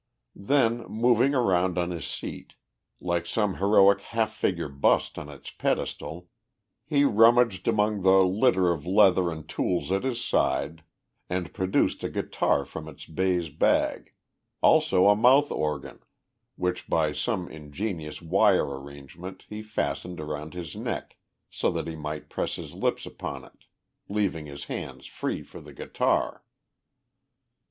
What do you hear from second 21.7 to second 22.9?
he might press his